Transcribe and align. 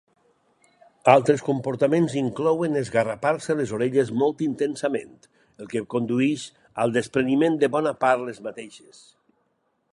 Altres 1.11 1.43
comportaments 1.49 2.15
inclouen 2.21 2.79
esgarrapar-se 2.81 3.57
les 3.61 3.75
orelles 3.79 4.11
molt 4.23 4.43
intensament, 4.47 5.13
el 5.63 5.71
que 5.75 5.85
condueix 5.95 6.49
al 6.85 6.99
despreniment 6.99 7.63
de 7.65 7.73
bona 7.77 7.97
part 8.07 8.29
les 8.31 8.45
mateixes. 8.49 9.09